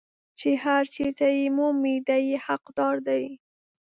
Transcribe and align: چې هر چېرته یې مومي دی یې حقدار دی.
چې 0.39 0.49
هر 0.63 0.83
چېرته 0.95 1.25
یې 1.37 1.45
مومي 1.57 1.95
دی 2.07 2.21
یې 2.29 2.37
حقدار 2.47 2.95
دی. 3.07 3.23